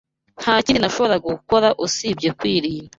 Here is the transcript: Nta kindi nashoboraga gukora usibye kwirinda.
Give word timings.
Nta 0.41 0.53
kindi 0.63 0.79
nashoboraga 0.81 1.27
gukora 1.35 1.67
usibye 1.85 2.29
kwirinda. 2.39 2.89